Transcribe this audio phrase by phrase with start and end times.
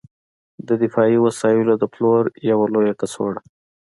[0.67, 3.41] د دفاعي وسایلو د پلور یوه لویه کڅوړه